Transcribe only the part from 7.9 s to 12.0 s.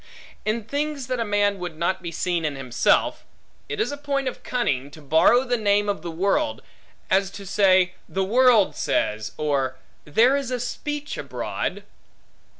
The world says, or There is a speech abroad.